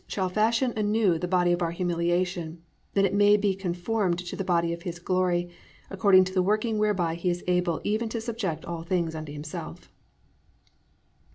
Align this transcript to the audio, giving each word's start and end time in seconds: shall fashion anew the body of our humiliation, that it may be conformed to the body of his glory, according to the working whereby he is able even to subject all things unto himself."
shall 0.07 0.29
fashion 0.29 0.73
anew 0.75 1.19
the 1.19 1.27
body 1.27 1.51
of 1.51 1.61
our 1.61 1.69
humiliation, 1.69 2.59
that 2.95 3.05
it 3.05 3.13
may 3.13 3.37
be 3.37 3.53
conformed 3.53 4.17
to 4.17 4.35
the 4.35 4.43
body 4.43 4.73
of 4.73 4.81
his 4.81 4.97
glory, 4.97 5.47
according 5.91 6.23
to 6.23 6.33
the 6.33 6.41
working 6.41 6.79
whereby 6.79 7.13
he 7.13 7.29
is 7.29 7.43
able 7.45 7.79
even 7.83 8.09
to 8.09 8.19
subject 8.19 8.65
all 8.65 8.81
things 8.81 9.13
unto 9.13 9.31
himself." 9.31 9.91